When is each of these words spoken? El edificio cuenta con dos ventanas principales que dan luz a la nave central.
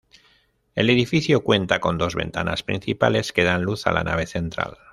El 0.73 0.89
edificio 0.89 1.43
cuenta 1.43 1.79
con 1.79 1.99
dos 1.99 2.15
ventanas 2.15 2.63
principales 2.63 3.31
que 3.31 3.43
dan 3.43 3.61
luz 3.61 3.85
a 3.85 3.91
la 3.91 4.03
nave 4.03 4.25
central. 4.25 4.75